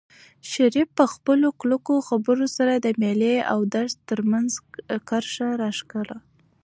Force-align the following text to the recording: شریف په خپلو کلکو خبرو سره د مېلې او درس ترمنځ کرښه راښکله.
شریف 0.51 0.89
په 0.97 1.05
خپلو 1.13 1.47
کلکو 1.61 1.93
خبرو 2.07 2.45
سره 2.57 2.73
د 2.75 2.87
مېلې 3.01 3.35
او 3.51 3.59
درس 3.75 3.93
ترمنځ 4.09 4.49
کرښه 5.09 5.49
راښکله. 5.61 6.17